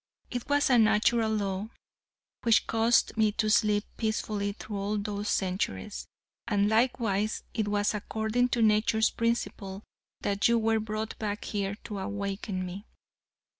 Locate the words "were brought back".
10.57-11.45